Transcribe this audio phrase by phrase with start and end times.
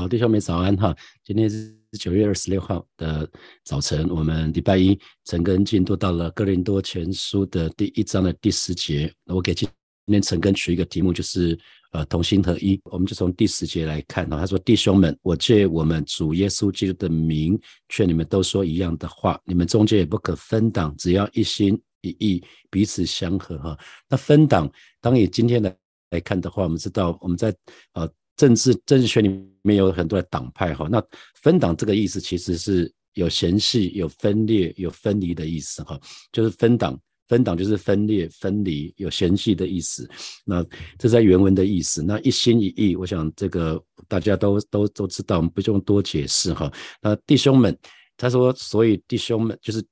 [0.00, 0.96] 好，弟兄们早安哈！
[1.22, 3.30] 今天是九月二十六号的
[3.64, 9.12] 早晨，我们礼拜一陈根进度到了哥林多前书的第一章的第十节。
[9.26, 9.68] 我给今
[10.06, 11.58] 今天陈根取一个题目，就是
[11.92, 12.80] 呃同心合一。
[12.84, 17.60] 我们就从第十节来看哈，他说：“弟兄们，我借我们主耶稣基督的名，
[17.90, 23.78] 劝你们都说一样的话，你们中间也不可分党，只要一心一意，彼此相合。”哈，
[24.08, 25.76] 那分党，当以今天的
[26.08, 27.54] 来看的话，我们知道我们在
[27.92, 28.10] 呃。
[28.40, 29.28] 政治政治圈里
[29.60, 31.02] 面有很多的党派哈，那
[31.42, 36.00] 分党这个意思其实是有嫌隙、有分裂、有分离的意思哈，
[36.32, 40.08] 就是分党，分党就是分裂、分离、有嫌隙的意思。
[40.46, 40.64] 那
[40.98, 42.02] 这在原文的意思。
[42.02, 43.78] 那一心一意，我想这个
[44.08, 46.72] 大家都都都知道，我们不用多解释哈。
[47.02, 47.76] 那弟兄们，
[48.16, 49.84] 他说，所以弟兄们就是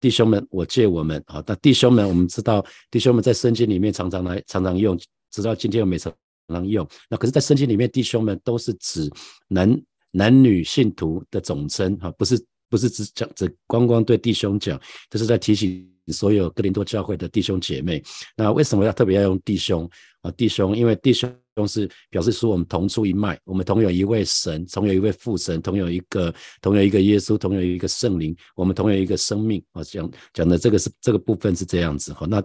[0.00, 1.40] 弟兄们，我借我们啊。
[1.46, 4.98] 那弟兄们，我们知道弟兄们在圣经里面常常来常常用，
[5.30, 6.12] 直到今天我没曾。
[6.48, 9.10] 能用那可是，在圣经里面，弟兄们都是指
[9.48, 18.02] 男男女信徒的总称哈，不是不是只讲只光光对弟兄讲，这是在提醒所有哥林多教会的弟兄姐妹。
[18.36, 19.88] 那为什么要特别要用弟兄
[20.22, 20.30] 啊？
[20.32, 21.32] 弟兄，因为弟兄
[21.66, 29.82] 是表示说我们同出一脉，我们同有一位神，同有一位父神，同有一个同有一个耶稣，同有一个圣灵，我们同有一个生命啊。
[29.84, 32.26] 讲讲的这个是这个部分是这样子哈。
[32.26, 32.42] 那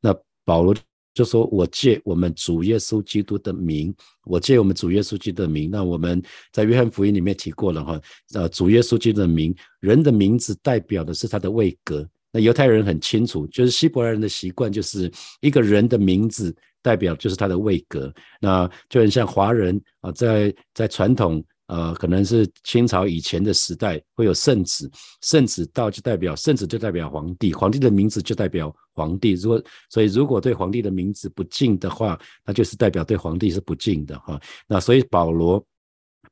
[0.00, 0.74] 那保罗。
[1.12, 3.94] 就说我借我们主耶稣基督的名，
[4.24, 5.70] 我借我们主耶稣基督的名。
[5.70, 8.00] 那我们在约翰福音里面提过了哈，
[8.34, 12.08] 呃，主耶稣基督的名，人的名字代表的是他的位格。
[12.32, 18.12] 那犹太人很清楚，就是希伯来人的习惯，就是一个人的名字代表就是他的位格。
[18.40, 21.44] 那就很像华人啊，在在传统。
[21.70, 24.90] 呃，可能是清朝以前的时代会有圣旨，
[25.22, 29.34] 圣旨到就代表圣旨就代表皇帝，皇帝的名字就代表皇帝。
[29.34, 34.40] 如果所以如果对皇帝的名字不敬的话，那就是代表对皇帝是不敬的哈。
[34.66, 35.64] 那所以保罗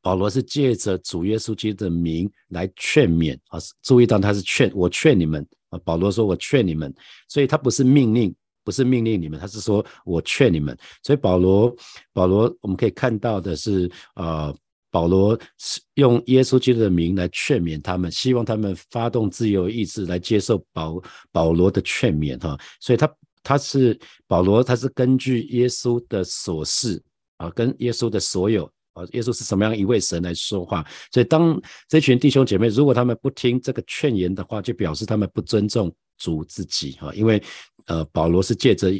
[0.03, 6.93] 保罗是借着主耶稣基督的名来劝勉啊，注意到他是劝我劝你们啊，保罗说我劝你们，
[7.29, 8.35] 所以他不是命令，
[8.65, 10.77] 不是命令你们，他是说我劝你们。
[11.05, 11.73] 所以保罗
[12.13, 14.53] 保罗我们可以看到的是呃。
[14.91, 22.59] 保罗是用耶稣基督的名来劝勉他们，希望他们发动自由意志来接受保保罗的劝勉哈。
[22.81, 27.03] 所以他他是保罗，他是根据耶稣的所事
[27.37, 30.85] 啊，跟耶稣的所有啊，耶稣是什么样一位神来说话。
[31.13, 37.13] 所以当这群弟兄姐妹如果他们不听这个劝言的话，就表示他们不尊重主自己哈。
[37.15, 37.43] 因为
[37.87, 38.91] 呃，保罗是借着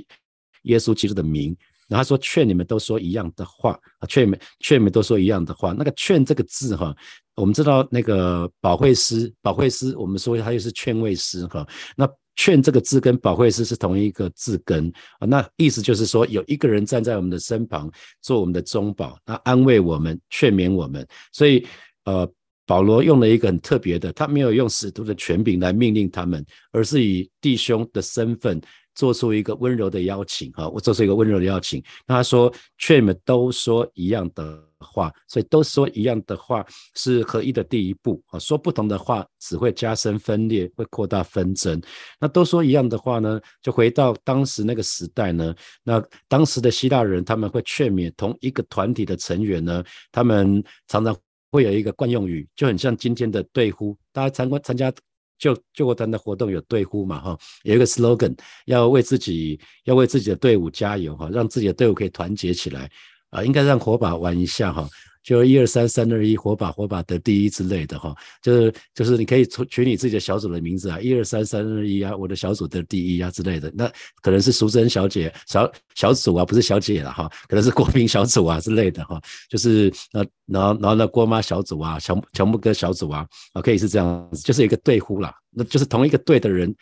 [0.63, 1.57] 耶稣基督的名。
[1.89, 5.73] 然后说劝你们都说一样的话啊，劝你们劝你们都说一样的话。
[5.73, 6.95] 那个劝这个字哈，
[7.35, 11.67] 我们知道那个保惠师，保惠师我们说他就是劝慰师哈。
[11.97, 17.91] 那劝这个字跟保惠师是同一个字根啊，那意思就是说有一个人站在我们的身旁，
[18.23, 21.05] 做我们的中保，那安慰我们，劝勉我们。
[21.33, 21.67] 所以
[22.05, 22.31] 呃，
[22.67, 28.61] 保罗用了一个很特别的，他没有用使徒的权柄来命令他们，而是以弟兄的身份。
[28.99, 31.81] 做出一个温柔的邀请，哈，我做出一个温柔的邀请。
[32.05, 36.67] 那他说，劝你们都说一样的话，所以都说一样的话
[36.97, 41.81] 是合一的第一步，啊，说不同的话只会加深分裂，会扩大纷争。
[42.19, 45.55] 那都说一样的话呢，就回到当时那个时代呢，
[45.85, 51.17] 那当时的希腊人他们会劝勉同一个团体的成员呢，他们常常
[51.53, 54.93] 会有一个惯用语，就很像今天的对呼，大家参观参加。
[55.39, 62.91] 救救国团的活动有对呼嘛哈，有一个 slogan，要为自己要为自己的队伍加油哈，让自己的队伍可以团结起来
[63.31, 64.89] 啊，应该让火把玩一下哈。
[65.29, 73.87] 就一二三三二一火把火把得第一之类的哈，就是就是你可以取取你自己的小组的名字啊，一二三三二一啊，我的小组得第一啊之类的，那
[74.23, 86.75] 可能是淑珍小姐小小组啊，不是小姐了哈，可能是国民小组啊之类的哈，就是那然后然后那郭妈小组啊，乔乔木哥小组啊，啊可以是这样子，就是一个队呼啦，那就是同一个队的人。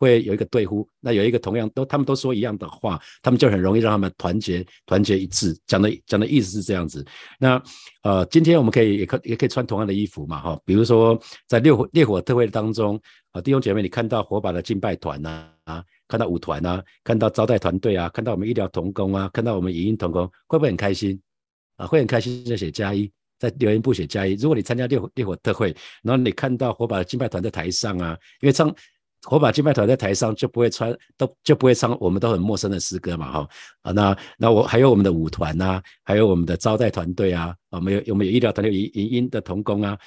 [0.00, 5.54] 会有一个对呼，那有一个同样都他们都说一样的话，他们就很容易让他们团结团结一致。
[5.66, 7.04] 讲的讲的意思是这样子。
[7.38, 7.62] 那
[8.02, 10.58] 呃，今天我们可以也可也可以穿同样的衣服嘛哈。
[10.64, 12.98] 比如说在烈火烈火特会当中
[13.32, 21.20] 啊，弟兄姐妹，你看到火把的敬拜团呐啊，看到舞团呐，看到招待团队啊，看到我们医疗同工啊，看到我们影音同工，会不会很开心
[21.76, 21.86] 啊？
[21.86, 24.32] 会很开心就写加一，在留言部写加一。
[24.36, 28.74] 如果你参加烈火烈火特会，然后你看到火把的敬拜团在台上啊，因为唱。
[29.22, 33.48] 火把敬拜团在台上就不会穿，都就不会唱我们都很陌生的诗歌嘛，哈。
[33.82, 39.98] 啊，那那我还有我们的舞团呐，还有我们的招待团队啊，啊，没有我们有医疗团队、营营音的童工啊，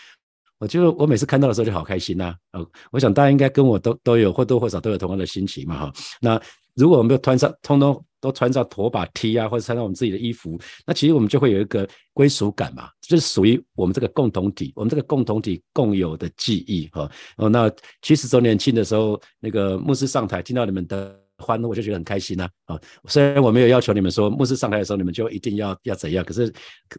[0.58, 6.42] 我就我每次看到的时候就好开心呐，哦，我想大家应该跟我都都有或多或少都有同样的心情嘛，哈，那
[6.76, 17.10] 如果我们都穿上，通通都穿上拖把 T 啊，或者穿上我们自己的衣服，那其实我们就会有一个归属感嘛，就是属于我们这个共同体，我们这个共同体共有的记忆哈。
[17.38, 17.72] 哦，那
[18.02, 22.48] 七十周年庆的时候，那个牧师上台，听到你们的欢呼，我就觉得很开心呐。
[22.66, 26.52] 啊，虽然我没有要求你们说牧师上台的时候你们就一定要要怎样，可是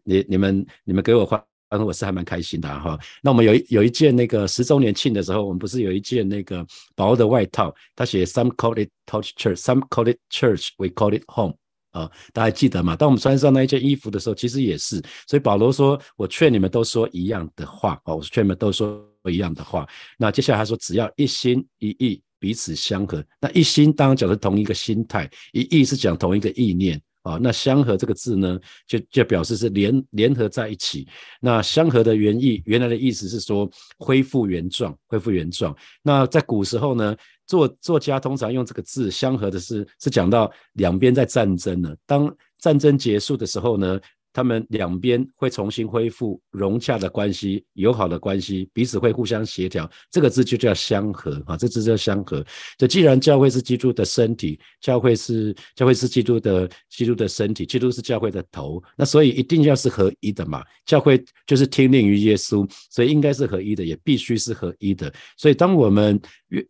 [0.04, 1.42] 你你们你们给我欢。
[1.68, 2.98] 反正我是还蛮开心的哈。
[3.22, 6.64] 那我们有一有一件那个十周年庆的时候，我们不是有一件那个
[6.94, 7.74] 薄的外套？
[7.96, 11.54] 他写 Some call it touch church, some call it church, we call it home。
[11.90, 12.96] 啊，大家记得吗？
[12.96, 15.00] 当我们穿上那一件衣服的时候，其实也是。
[15.28, 19.00] 所以保罗说：“我劝你们都说一样的话。”哦，我劝你们都说
[19.30, 19.86] 一样的话。
[20.18, 27.00] 那接下来他说：“只要一心一意，彼此相合。”那一心当然讲的同一个心态，一意是讲同一个意念。
[27.24, 31.08] 啊，那相合这个字呢，就就表示是联联合在一起。
[31.40, 33.68] 那相合的原意，原来的意思是说
[33.98, 35.76] 恢复原状，恢复原状。
[36.02, 37.16] 那在古时候呢，
[37.46, 44.00] 作作家通常用这个字相合的是是讲到两边在战争呢，当战争结束的时候呢。
[44.34, 49.88] 他们两边会重新恢复融洽的关系、友好的关系，彼此会互相协调。
[50.10, 52.44] 这个字就叫相合啊，这字叫相合。
[52.76, 60.64] 这既然教会是基督的身体，教会是教会是基督的基督的身体，基督是教会的头，那所以一定要是合一的嘛。
[60.84, 65.14] 教会就是听令于耶稣，所以应该是合一的，也必须是合一的。
[65.36, 66.66] 所以当我们越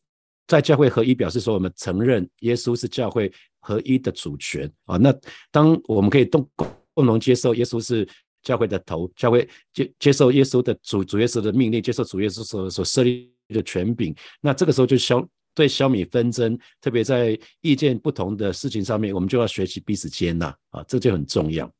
[0.46, 4.98] 在教会合一，表示说我们承认耶稣是教会合一的主权啊。
[4.98, 5.10] 那
[5.50, 6.46] 当我们可以动。
[6.94, 8.08] 共同接受耶稣是
[8.42, 14.14] 教会的头，教会接接受耶稣的主主耶稣的命令，接受主耶稣所所设立的权柄。
[14.40, 21.70] 那这个时候就消对消弭纷争，特别在意见不同的事情上面，我们就要学习彼此接纳啊，这就很重要。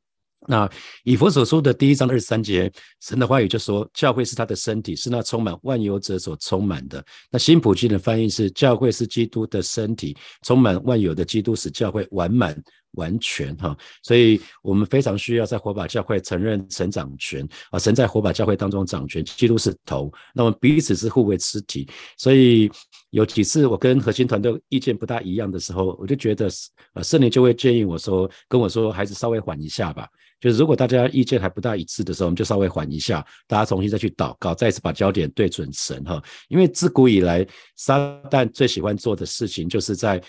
[0.47, 0.69] 那
[1.03, 2.71] 以佛所说的第一章二十三节，
[3.01, 7.03] 神的话语就说，教会是他的身体，是那充满万有者所充满的。
[7.31, 12.55] 那新普京的翻译是，教会是基督的身体，充满万有的基督使教会完满。
[12.95, 21.87] 完全哈，所以我们非常需要在火把教会承认神掌权啊，神在火把教会当中掌权，基督是头，那么彼此是互为肢体。
[22.17, 22.69] 所以
[23.11, 26.49] 有几次我跟核心团队意见不大一样的时候，我就觉得
[26.93, 30.07] 呃圣灵就会建议我说，跟我说孩子稍微缓一下吧。
[30.39, 36.21] 就是如果大家意见还不大一致的时候，我们就稍微缓一下，大家重新再去祷告，再次把焦点对准神哈。
[36.49, 37.45] 因为自古以来
[37.75, 37.97] 撒
[38.29, 40.21] 旦最喜欢做的事情就是在。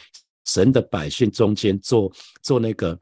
[0.46, 2.10] 神的百姓中间做
[2.42, 2.98] 做那个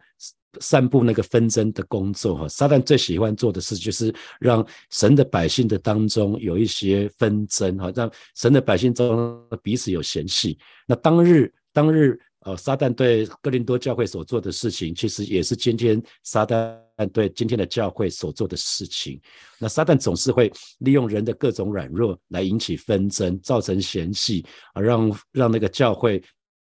[0.60, 10.56] 散布那个纷争的工作哈，撒旦最喜欢做的事就是让神的百姓的当中有一些纷争哈，让神的百姓中彼此有嫌隙。
[10.86, 16.78] 那当日当日呃，撒旦对哥林多教会所做的事情，其实也是今天撒旦
[17.10, 19.20] 对今天的教会所做的事情。
[19.58, 24.44] 那撒旦总是会利用人的各种软弱来引起纷争，造成嫌隙
[24.74, 26.22] 啊，让让那个教会。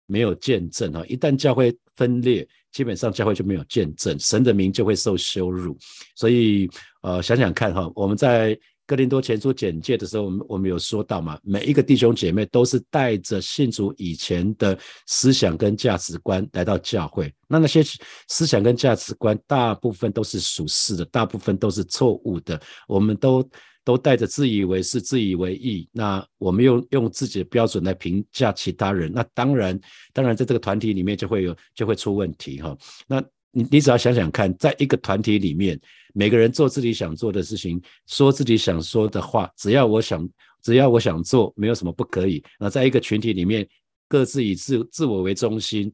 [0.06, 1.04] 没有见证哈！
[1.08, 5.78] 一旦教会分裂，基本上教会就没有见证，神的名就会受羞辱。
[6.16, 6.70] 所以，
[7.02, 14.78] 呃，想想看哈，我们在哥林多前书简介的时候，我们我们有说到嘛，每一个弟兄姐妹都是带着信主以前的
[15.08, 17.34] 思想跟价值观来到教会。
[17.48, 17.82] 那那些
[18.28, 22.60] 思想跟价值观，大部分都是属实的，大部分都是错误的。
[22.88, 23.48] 我们都。
[23.84, 29.80] 都带着自以为是、自以为意，那我们用用自己的标准来评价其他人，那当然，
[30.14, 32.78] 当然在这个团体里面就会有就会出问题哈。
[33.08, 35.80] 那你你只要想想看，在一个团体里面，
[36.14, 40.28] 每个人做自己想做的事情，说自己想说的话，只要我想，
[40.64, 42.44] 只要我想做，没有什么不可以。
[42.60, 43.68] 那在一个群体里面，
[44.08, 45.92] 各自以自自我为中心。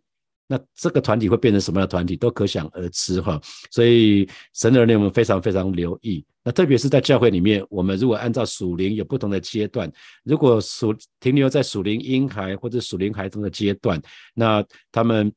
[0.52, 3.40] 那这个团体会变成什么样的团体，都可想而知哈。
[3.70, 6.26] 所以神的儿女们非常非常留意。
[6.44, 9.92] 那特别是在教会里面，我们如果按照属灵有不同的阶段，
[10.24, 14.02] 如果属停留在属灵婴孩或者属灵孩童的阶段，
[14.34, 15.32] 那他们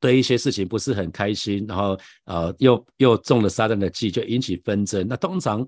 [0.00, 5.06] 对一些事情不是很开心，然后呃又又中了撒旦的计，就引起纷争。
[5.06, 5.64] 那通常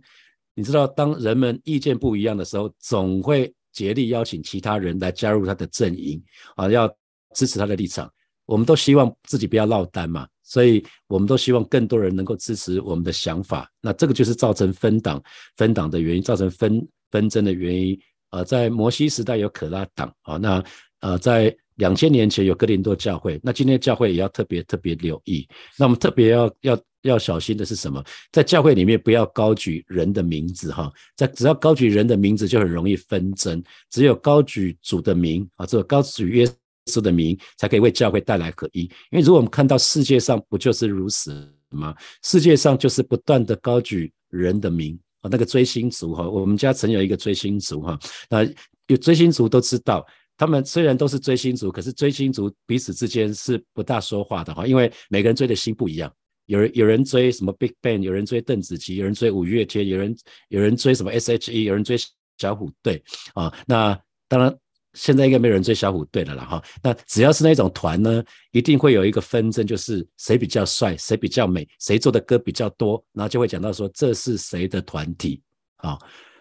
[0.56, 6.20] 你知道，当人们意见不一样的时候，总会竭力邀请其他人来加入他的阵营
[6.56, 6.92] 啊，要
[7.32, 8.12] 支持他的立场。
[8.44, 13.70] 我们都希望自己不要落单嘛，所以我们都希望更多人能够支持我们的想法。
[13.80, 15.22] 那这个就是造成分党、
[15.56, 17.98] 分党的原因，造成分纷争的原因。
[18.30, 20.64] 呃，在摩西时代有可拉党啊，那
[21.00, 25.46] 呃，在两千年前有哥林多教会，那今天教会也要特别特别留意。
[25.78, 28.02] 那我们特别要要要小心的是什么？
[28.32, 33.62] 在教会里面不要高举人的名字哈，在只要高举人的名字就很容易纷争。
[33.90, 36.48] 只有高举主的名啊，只有高举约。
[36.86, 41.94] 稣的名才可以为教会带来合一，因为如果我们看到世界上不就是如此吗？
[42.22, 47.98] 世界上就是不断的高举人的名啊，那个追星族哈，我们家曾有一个追星族哈，
[48.28, 48.44] 那
[48.88, 50.04] 有追星族都知道，
[50.36, 56.12] 他们虽然都是追星族，可是追星族彼此之间是不大说话的哈，因为每个人追的星不一样。
[56.46, 60.14] 有人有人追什么 Big Bang，有人追邓紫棋，有人追五月天，有人
[60.48, 61.96] 有人追什么 S.H.E，有人追
[62.36, 63.02] 小虎队
[63.34, 63.50] 啊。
[63.64, 63.98] 那
[64.28, 64.54] 当然
[64.94, 66.62] 现在应该没有人追小虎队了啦哈。
[66.82, 75.40] 那只要是那种团呢，一定会有一个纷争，就是谁比较帅，谁比较美，谁做的歌比较多，然后就会讲到说这是谁的团体
[75.76, 75.98] 啊。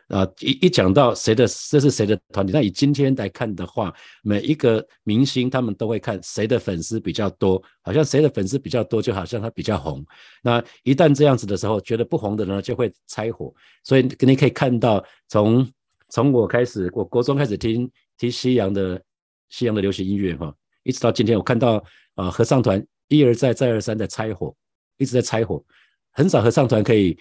[0.07, 3.93] 啊，一一讲到谁的这是谁的团体，那以今天来看的话，
[4.23, 10.05] 每一个明星他们都会看谁的粉丝比较多，好像谁的粉丝比较多，就好像他比较红。
[10.43, 13.53] 那一旦这样子的时候，觉得不红的呢就会拆伙。
[13.85, 15.65] 所以你可以看到，从
[16.09, 19.01] 从我开始，我国中开始听听西洋的
[19.49, 20.53] 西洋的流行音乐哈，
[20.83, 21.83] 一直到今天，我看到
[22.15, 24.55] 啊合唱团一而再再而三的拆伙，
[24.97, 25.63] 一直在拆伙，
[26.11, 27.17] 很少合唱团可以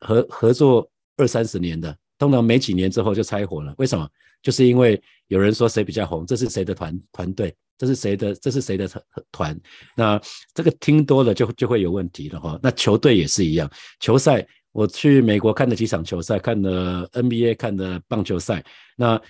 [0.00, 1.96] 合合作二三十年的。
[2.16, 4.08] 通常没几年之后就拆伙了，为什么？
[4.40, 8.88] 就是因为有人说谁比较红，这是谁的团团队，这是谁的，这是谁的
[9.32, 9.58] 团？
[9.96, 10.20] 那
[10.54, 12.58] 这个听多了就就会有问题了哈。
[12.62, 18.64] 那球队也是一样，球赛我去美国看了几场球赛，看了 NBA，看了棒球赛。
[18.96, 19.20] 那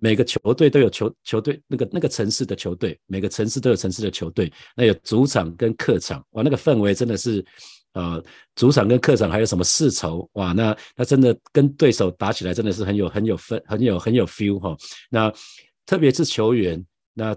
[0.00, 7.44] 每个球队都有球球队那个那个城市的球队，每个城市都有城市的球队，那有主场跟客场，哇，那个氛围真的是。
[7.94, 10.52] 呃，主场跟客场还有什么世仇哇？
[10.52, 14.74] 那那真的跟对手打起来真的是很有很有分很有很有 feel 哈。
[15.10, 15.30] 那
[15.84, 17.36] 特别是球员，那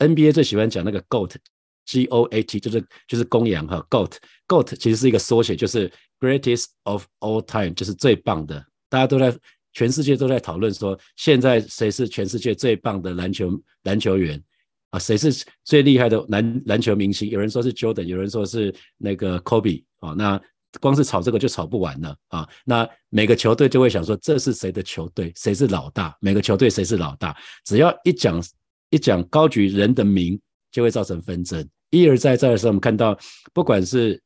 [0.00, 8.62] NBA 最喜欢讲那个 GOAT，G O A T 就是就是公羊哈，GOAT，GOAT 其实是一个缩写，就是 Greatest of All Time，就是最棒的。
[8.90, 9.34] 大家都在
[9.74, 14.42] 全世界都在讨论说，现在谁是全世界最棒的篮球篮球员？
[14.90, 17.28] 啊，谁是最厉害的篮篮球明星？
[17.28, 20.14] 有人说是 Jordan，有人说是那个 Kobe 啊。
[20.16, 20.40] 那
[20.80, 22.48] 光是炒这个就炒不完了啊。
[22.64, 25.32] 那每个球队就会想说，这是谁的球队？
[25.36, 26.16] 谁是老大？
[26.20, 27.36] 每个球队谁是老大？
[27.64, 28.42] 只要一讲
[28.90, 30.40] 一讲高举人的名，
[30.70, 31.68] 就会造成纷争。
[31.90, 33.18] 一而再再而三，我们看到
[33.52, 34.22] 不管是。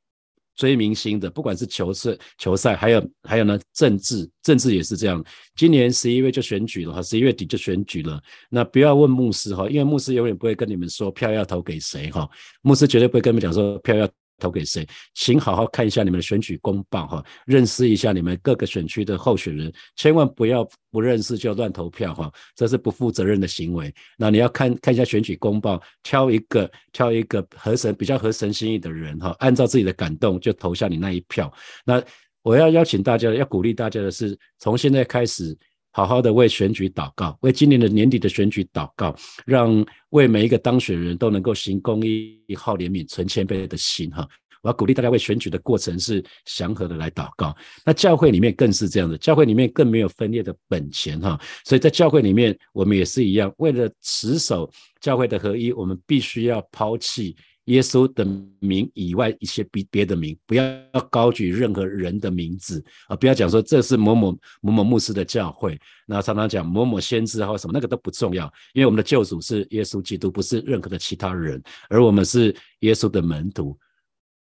[0.58, 5.24] 追明星的，不管是球赛、球赛，还有还有呢，政治，政治也是这样。
[5.56, 8.20] 今年十一月就选举了哈，十一月底就选举了。
[8.50, 12.28] 那不要问牧师哈，因为牧师永远不会跟你们说票要投给谁哈，
[12.60, 14.06] 牧师绝对不会跟你们讲说票要。
[14.38, 14.86] 投给谁？
[15.14, 23.92] 请好好看一下你们的选举公报哈，认识一下你们各个选区的候选人，千万不要不认识就乱投票哈，这是不负责任的行为。
[24.16, 31.52] 那你要看看一下选举公报，挑一个挑一个合神比较合神心意的人哈，按照自己的感动就投下你那一票。
[31.84, 32.02] 那
[32.42, 35.56] 我要邀请大家，要鼓励大家的是，从现在开始。
[35.98, 39.12] 好好的为选举祷告，为今年的年底的选举祷告，
[39.44, 44.24] 让为每一个当选人都能够行公义、好怜悯、存谦卑的心哈。
[44.62, 47.52] 我要鼓励大家为选举的过程是祥和的来祷告。
[47.84, 51.36] 那教会里面更是这样的，教会里面更没有分裂的本钱哈。
[51.64, 57.34] 所以在教会里面，我们也是一样，为了持守教会的合一，我们必须要抛弃。
[57.68, 58.26] 耶稣的
[58.60, 60.64] 名以外一些别别的名，不要
[61.10, 63.14] 高举任何人的名字啊！
[63.14, 73.78] 不要讲说这是某某某某牧师的教会，那常常讲某某先知或什么，那个都不重要，因为我们的救主是耶稣基督，不是任何的其他人，而我们是耶稣的门徒。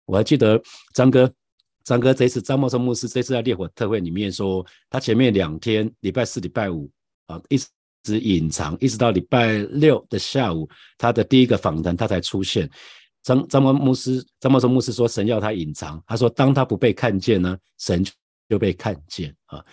[0.05, 0.61] 我还记得
[0.93, 1.31] 张哥，
[1.83, 6.89] 张哥这次张茂松牧师这次在烈火特会里面说，他前面两天礼拜四、礼拜五
[7.25, 7.57] 啊，一
[8.03, 12.69] 直隐藏，一直到礼拜六的下午，他的第一个访谈他才出现。
[13.23, 16.01] 张张茂牧师，张茂松牧师说：“神要他隐藏。
[16.07, 18.03] 他说，当他不被看见呢，神
[18.47, 19.63] 就被看见啊！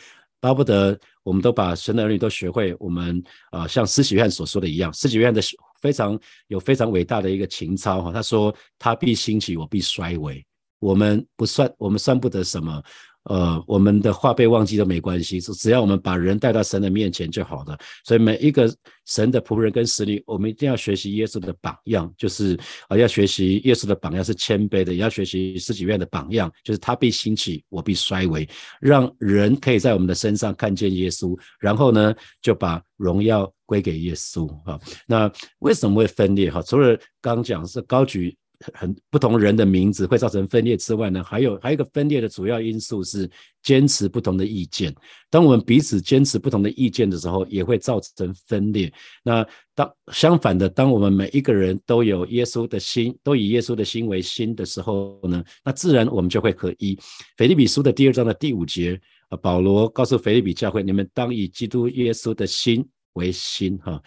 [0.40, 5.40] 巴不得我们都把神的儿女都学会，我们啊，像施洗约翰所说的一样，施洗约翰的
[5.80, 8.12] 非常有非常伟大的一个情操哈。
[8.12, 10.44] 他说：他必兴起，我必衰微。
[10.78, 12.82] 我们不算，我们算不得什么。”
[13.28, 17.76] 呃，我们的话被忘记都没关系，只只要我们把人带到神的面前就好了。
[18.04, 18.73] 所以每一个
[19.04, 22.56] 神的仆人跟使女，我们一定要学习耶稣的榜样，就是
[22.88, 28.49] 啊，要学习耶稣的榜样是谦卑的，也要学习十几院的榜样，就是他必兴起，我必衰微，
[28.80, 34.78] 让人可以在我们的身上看见耶稣，然后呢，就把荣耀归给耶稣啊。
[35.06, 36.62] 那为什么会分裂哈？
[36.62, 38.37] 除了刚讲是高举。
[38.75, 43.30] 很不同人的名字会造成分裂之外呢，还有还有一个分裂的主要因素是
[43.62, 44.94] 坚持不同的意见。
[45.30, 48.92] 当我们彼此坚持不同的意见的时候，也会造成分裂。
[49.22, 56.98] 那当相反的，当我们每一个人都有耶稣的心，都以耶稣的心为心的时候呢，那自然我们就会合一。
[57.36, 63.76] 腓立比书的第二章的第五节啊，保罗告诉腓立比教会：你们当以基督耶稣的心为心。
[63.78, 64.02] 哈，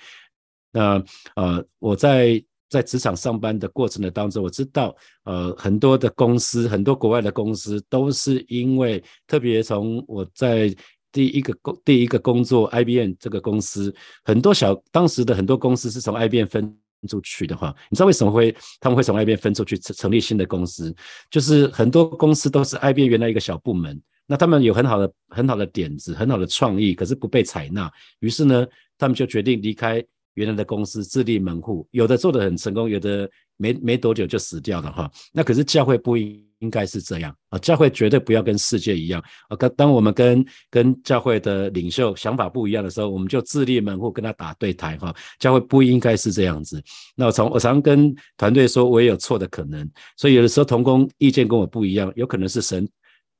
[0.71, 1.03] 那
[1.35, 2.43] 呃，我在。
[2.69, 10.73] 在职场上班的过程的当中，我知道，呃，很多的公司，很多国外的公司，都是因为特别从我在
[11.11, 20.95] 第一个工第一个工作，IBM 这个公司，很多小当时的很多公司是从 IBM 分出去的话，你知道为什么会他们会从 IBM 分出去成成立新的公司？
[21.31, 30.05] 就是很多公司都是 IBM 原来一个小部门，那他们有很好的很好的点子，很好的创意，可是不被采纳，于是呢，他们就决定离开。
[30.39, 35.11] 原来的公司自立门户，有的做得很成功，有的没没多久就死掉了哈。
[35.33, 39.55] 那可是教会不应应该是这样啊，教会绝对不要跟世界一样啊。
[39.57, 45.13] 当当我们跟跟教会的领袖想法不一样的时候，我们就自立门户跟他打对台哈。
[45.39, 46.81] 教会不应该是这样子。
[47.15, 52.87] 那我常我常跟团队说，我也有错的可能，所以有的时候同工意见跟我不一样，有可能是神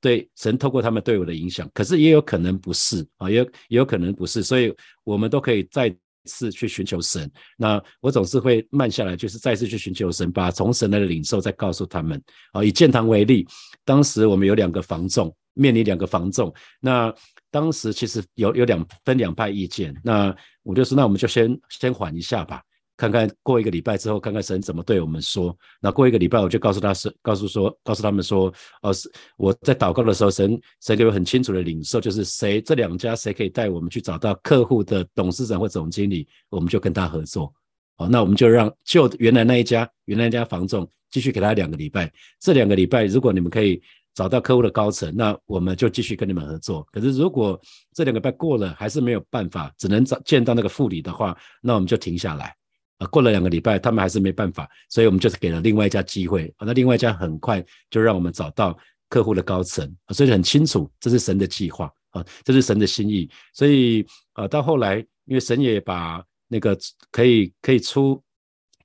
[0.01, 5.96] 对神透过他们对我的影响，可是也有可能不是啊，也也有可能不是，所以我们都可以在。
[6.26, 12.22] 次去寻求神，那我总是会慢下来，就是再次去寻求神，把从神的领受再告诉他们。
[12.52, 13.48] 啊，以建堂为例，
[13.86, 17.14] 当时我们有两个房众，面临两个房众，那
[17.52, 22.62] 当时其实有有两分两派意见，那我就说，那我们就先先缓一下吧。
[23.00, 25.58] 看看过一个礼拜之后，看看神怎么对我们说。
[25.79, 37.53] 那过一个礼拜，我就告诉他是告诉说，告诉他们说，哦，是我在祷告的时候，神神给我很清楚的领受，就是谁这两家谁可以带我们去找到客户的董事长或总经理，我们就跟他合作。
[37.96, 42.12] 好，那我们就让就原来那一家原来那家房仲继续给他两个礼拜。
[42.41, 43.82] 这两个礼拜，如果你们可以
[44.13, 46.86] 找到客户的高层，那我们就继续跟你们合作。
[46.91, 47.58] 可是如果
[47.94, 52.53] 这两个礼拜过了还是没有办法，只能找见到那个副理的话，那我们就停下来。
[53.00, 56.53] 啊，过了两个礼拜，他们还是没办法，所以我们就是给了另外一家机会。
[56.58, 58.77] 啊，那另外一家很快就让我们找到
[59.08, 63.29] 客户的高层，所以很清楚这是神的计划啊，这是神的心意。
[63.53, 66.77] 所以啊，到后来，因为神也把那个
[67.10, 68.22] 可以可以出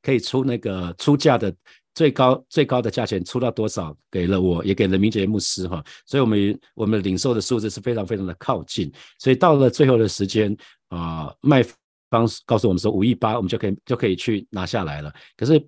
[0.01, 1.53] 可以出那个出价的
[1.93, 8.93] 最高最高的价钱出到多少，给了我，也给了明杰牧师哈，所以我们我们领受的数字是非常非常的靠近。
[9.19, 10.57] 所以到了最后的时间
[10.87, 11.67] 啊，卖。
[12.15, 15.13] 方告诉我们说五亿八，我们就可以就可以去拿下来了。
[15.37, 15.63] 可是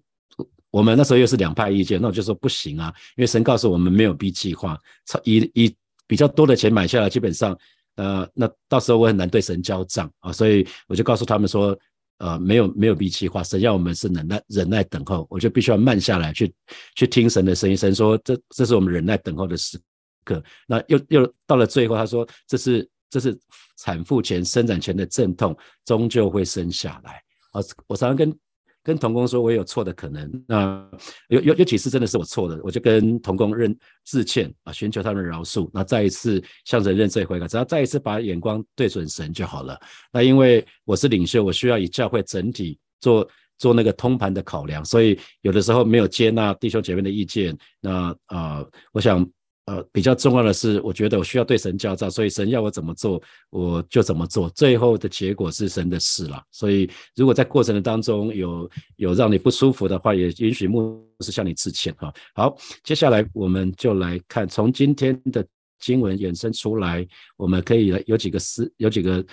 [0.70, 4.78] 我们那时候又是两派意见，那我就说不行啊，因为神告诉我们没有 B 计划，
[5.24, 5.74] 以以
[6.06, 7.56] 比较多的钱买下来，基本上
[7.96, 11.78] 呃，那到时候我很难对神交账啊，所以我就告诉他们说，
[12.18, 16.52] 呃，没有没有 B 计划，神要我们是忍耐忍耐等候，我就必须要慢下来去
[16.94, 17.76] 去听神的声音。
[17.76, 19.78] 神说这这是我们忍耐等候的时
[20.24, 20.42] 刻。
[20.66, 22.88] 那又又到了最后，他说这是。
[23.16, 23.34] 这是
[23.78, 27.12] 产妇前、生产前的阵痛，终究会生下来。
[27.52, 28.38] 啊，我常常跟
[28.82, 30.30] 跟童工说，我有错的可能。
[30.46, 30.86] 那
[31.28, 33.74] 有有有几次真的是我错的，我就跟童工认
[34.04, 35.70] 致歉啊，寻求他们饶恕。
[35.72, 39.80] 那再一次向神认罪悔改，只要再一次把眼光对准神就好了。
[40.12, 43.26] 那因为我是领袖，我需要以教会整体做
[43.56, 47.56] 做那个通盘的考量，所以有的时候没有接纳弟兄姐妹的意见。
[47.80, 49.26] 那啊，我想。
[49.66, 54.48] 呃，比较重要的是，我觉得我需要对神交照，所以神要我怎么做，我就怎么做。
[54.50, 56.40] 最后的结果是神的事了。
[56.52, 62.14] 所以，如果在过程的当中有有让你不舒服的话，也允许牧师向你致歉哈。
[62.36, 65.44] 好，接下来我们就来看从今天的
[65.80, 67.04] 经文衍生出来，
[67.36, 69.24] 我们可以有几个思有几个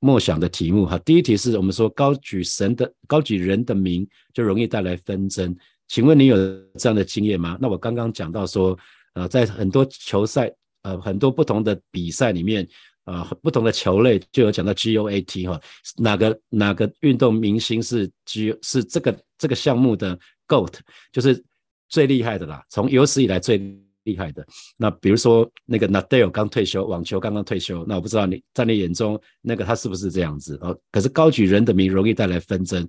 [0.00, 0.98] 默想的题目哈。
[1.04, 6.36] 第一题是我们说高举神的高举人的名就容易带来纷争，请问你有
[6.74, 7.56] 这样的经验吗？
[7.60, 8.76] 那我刚刚讲到说。
[9.18, 10.48] 呃，在很多球赛，
[10.82, 12.66] 呃，很多不同的比赛里面，
[13.04, 15.60] 呃，不同的球类就有讲到 GOAT 哈，
[15.96, 20.74] 哪个哪个运动明星是 G 是这个这个项目的 GOAT，
[21.10, 21.44] 就是
[21.88, 23.58] 最厉害的啦，从有史以来最
[24.04, 24.46] 厉害的。
[24.76, 30.78] 那比如说那个 Nadal 刚退休，网球刚刚退休，那我不知道你在你眼中那个他是不是这样子哦？
[30.92, 32.86] 可是高举人的名容易带来纷争，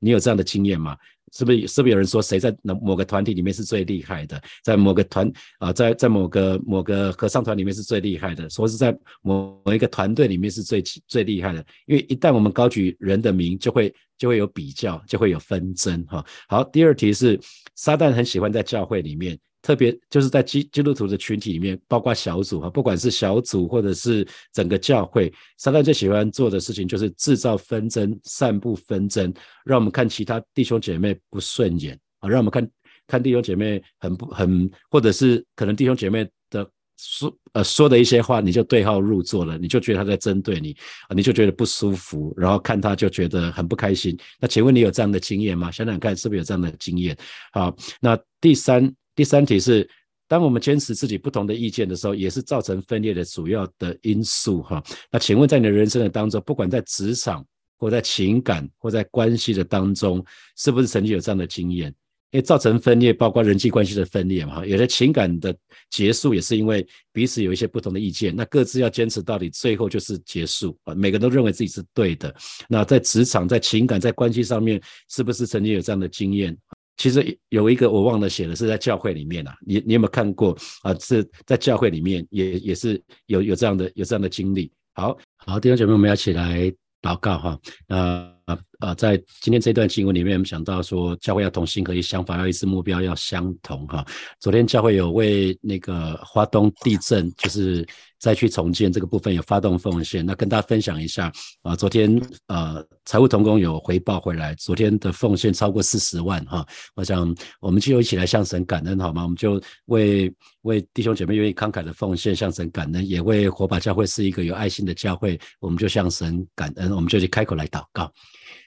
[0.00, 0.96] 你有这样的经验吗？
[1.32, 4.40] 是不是是不是有人说谁在某某个团体里面是最厉害的？
[4.62, 8.48] 在某个团啊，在在某个某个合唱团里面是最厉害的？
[8.48, 11.64] 说是在某某一个团队里面是最最厉害的？
[11.86, 16.24] 因为一旦我们高举人的名，就会就会有比较，就会有纷争哈。
[16.48, 17.38] 好，第二题是
[17.74, 19.36] 撒旦很喜欢在教会里面。
[19.66, 32.70] 特别就是在基基督徒的群体里面，包括小组哈，不管是小组或者是整个教会，撒旦最喜欢做的事情就是制造纷争、散布纷争，让我们看其他弟兄姐妹不顺眼啊，让我们看
[33.08, 36.64] 看弟兄姐妹很不很，或者是可能弟兄姐妹的
[36.96, 40.76] 说呃说的一些话，你就对号入座了，你就觉得他在针对你
[41.08, 44.16] 啊，你就觉得不舒服，然后看他就觉得很不开心。
[44.38, 45.72] 那请问你有这样的经验吗？
[45.72, 47.18] 想想看，是不是有这样的经验？
[47.52, 48.94] 好，那第三。
[49.16, 49.88] 第三题是，
[50.28, 54.80] 当我们坚持自己不同的意见的时候，也是造成分裂的主要的因素哈。
[55.10, 57.44] 那请问，在你的人生的当中，不管在职场
[57.78, 60.22] 或在情感或在关系的当中，
[60.56, 61.92] 是不是曾经有这样的经验？
[62.32, 65.56] 因为造成分裂，包括人际关系的分裂嘛，有的情感的
[65.90, 70.94] 结束也是因为彼此有一些不同的意见，那各自要坚持到底，最后就是结束啊。
[70.94, 72.34] 每个人都认为自己是对的。
[72.68, 76.54] 那在职场、在情感、在关系上面，是不是曾经有这样的经验？
[76.96, 80.94] 其实有一个我忘了写的是在教会里面啊，你你有没有看过啊？
[80.98, 84.70] 是在教会里面也也是有有这样的有这样的经历。
[84.94, 87.58] 好好，弟兄姐妹，我们要起来祷告哈。
[87.86, 88.34] 那。
[88.46, 94.06] 啊啊，在今天这段经文里面，我们想到说，教会要同心合一，想法要一致，目标要相同哈。
[94.38, 97.84] 昨天教会有为那个华东地震，就是
[98.18, 101.30] 再去重建这个部分有发动奉献，那跟大家分享一下
[101.62, 101.76] 啊。
[101.76, 106.66] 昨天呃，财务同工有回报回来，昨天的奉献超过四十万哈。
[106.94, 109.22] 我想我们就一起来向神感恩好吗？
[109.22, 118.10] 我们就为为弟兄姐妹愿意慷慨的奉献向神感恩，也为火把教会是一个有爱心的教会，我们就向神感恩，我们就去开口来祷告。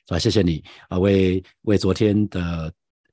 [0.07, 2.71] 啊，谢谢你啊，为为昨天的。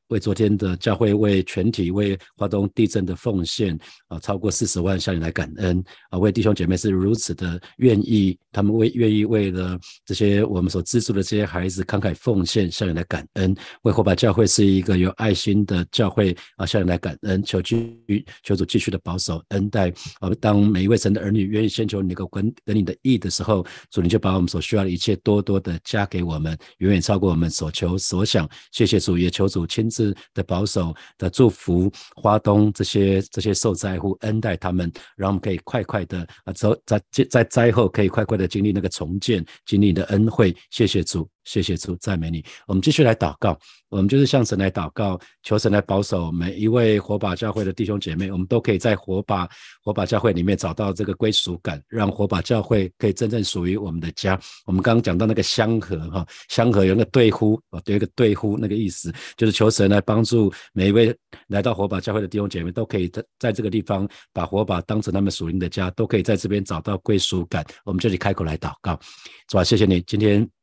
[0.09, 6.19] 为昨天的教会、为全体、为华东地震的奉献啊，超过四十万，向你来感恩啊！
[6.19, 13.55] 为弟兄姐妹是如此的愿意，他们为愿意为了这些我们所资助的这些孩子慷慨奉献，向你来感恩。
[13.83, 17.43] 为火把教会是一个有爱心的教会啊，向你来感恩。
[17.43, 17.97] 求继
[18.43, 20.31] 求主继续的保守恩待啊！
[20.41, 28.49] 当每一位神的儿女愿意先求你个跟跟你的意的时候，主你就把我们所需要的一切多多的加给我们，远远超过我们所求所想。
[28.73, 40.55] 谢谢主，也求主亲是的保守的祝福，花东这些这些受灾户恩待他们，让我们可以快快的啊走在在灾后可以快快的经历那个重建，经历你的恩惠。
[40.71, 41.36] 谢谢主。
[41.47, 42.45] 谢谢主，赞美你。
[42.67, 43.57] 我们继续来祷告，
[43.89, 49.49] 我们就是向神来祷告，求神来保守每一位火把教会的弟兄姐妹，我们都可以在火把
[49.83, 54.39] 火把教会里面找到这个归属感，让火把教会可以真正属于我们的家。
[54.67, 67.65] 我们刚刚讲到那个香河哈，香河有个对呼啊，有一个对呼那个意思，就是求神来帮助每一位来到火把教会的弟兄姐妹，都可以在在这个地方把火把当成他们属灵的家，都可以在这边找到归属感。
[67.85, 68.99] 我们这里开口来祷告，
[69.47, 70.56] 主啊，谢谢你今天。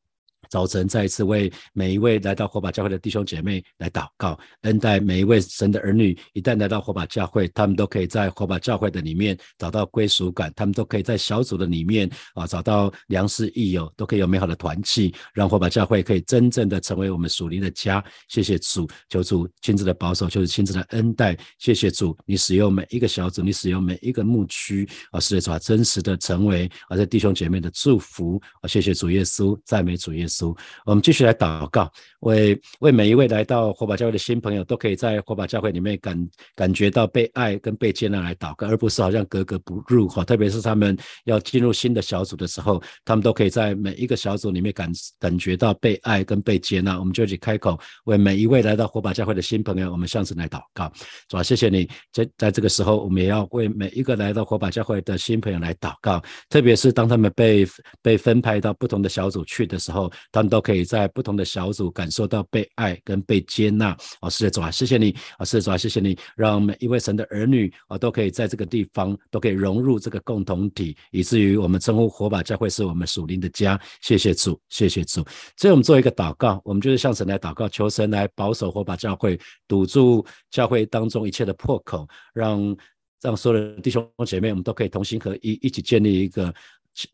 [0.53, 6.15] 早晨，再一次为每一位来到火把教会的弟兄姐妹来祷告，恩待每一位神的儿女。
[6.33, 18.05] 一旦来到火把教会，他们都可以在火把教会的里面找到归属感，他们都可以在小组的里面啊找到良师益友，都可以有美好的团契，让火把教会可以真正的成为我们属灵的家。
[18.27, 21.35] 谢谢主，求主亲自的保守，就是亲自的恩待。
[21.57, 28.67] 谢谢主，你使用每一个小组，你使用每一个牧区啊，是主真实的成为啊这弟兄姐妹的祝福啊。
[28.67, 30.42] 谢谢主耶稣，赞美主耶稣。
[30.85, 40.23] 我们继续来祷告，为为每一位来到火把教会的新朋友，都可以在火把教会里面感感觉到被爱跟被接纳来祷告，而不是好像格格不入哈。
[40.23, 46.97] 特别是他们要进入新的小组的时候，他们都可以在每一个小组里面感感觉到被爱跟被接纳。
[46.97, 50.91] 我们就去开口为每一位来到火把教会的新朋友，我们向神来祷告。
[51.27, 57.67] 主啊，谢谢你，在在这个时候，我们也要为每一个来到火把教会的新朋友来祷告，特别是当他们被
[58.01, 60.11] 被分派到不同的小组去的时候。
[60.33, 63.95] 他们都可以在不同的小组感受到被爱跟被接纳。
[64.19, 73.79] 啊，是的主啊，谢谢你啊，是的主啊，谢谢你，让每一位神的儿女啊都可以在这个地方都可以融入这个共同体，以至于我们称呼火把教会是我们属灵的家。
[74.01, 75.23] 谢谢主，谢谢主。
[75.55, 82.75] 所以我们做一个祷告，我们就是向神来祷告，求神来保守火把教会，堵住教会当中一切的破口，让
[83.21, 86.53] 让所有的弟兄姐妹，我们都可以同心合一，一起建立一个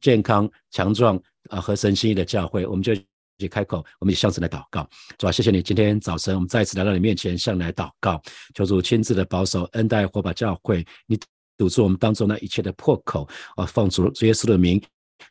[0.02, 2.66] 健康强壮啊和神心意的教会。
[2.66, 2.94] 我们就。
[3.42, 4.86] 去开口，我们以向神来祷告，
[5.18, 8.22] 主啊，谢谢你，今天早晨我们再次来到你面前，向你来祷告，
[8.54, 11.18] 求主亲自的保守恩待火把教会，你
[11.58, 14.84] 堵住我们当中那一切的破口啊，放主主耶稣的名。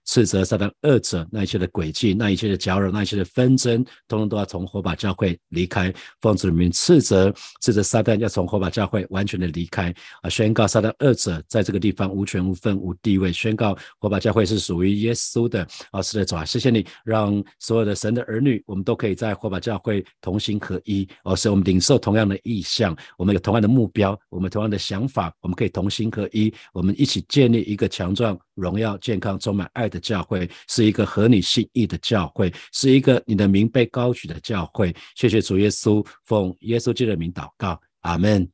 [0.04, 5.92] 斥责撒旦恶者那一切的诡计，那一切的搅扰，那一切的纷争，通通都要从火把教会离开。
[6.20, 10.30] 奉主的名斥责，斥责撒旦要从火把教会完全的离开啊！
[10.30, 13.32] 宣告撒旦恶者在这个地方无权无分无地位。
[13.32, 16.02] 宣告火把教会是属于耶稣的啊！
[16.02, 29.70] 是的，主啊，谢谢你，让所有的神的儿女，我们都可以在火把教会同心合一，而是我们领受同样的意向，我们有同样的目标，我们同样的想法，我们可以同心合一，我们一起建立一个强壮、荣耀、健康、充满。
[29.78, 34.94] 爱的教会是一个合你心意的教会，是一个你的名被高举的教会。
[35.14, 38.46] 谢谢主耶稣，奉耶稣基督的名祷告，阿门。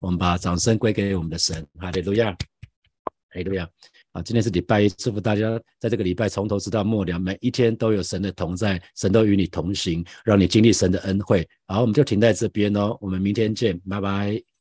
[0.00, 2.36] 我们把掌声归给我们的神，哈利路亚，哈
[3.34, 3.68] 利路亚。
[4.10, 11.48] 啊，今天是礼拜一，祝福大家在这个礼拜从头直到末了，每一天都有神的同在，神都与你同行，让你经历神的恩惠。
[11.66, 14.51] 好，我们就停在这边哦，我们明天见，拜拜。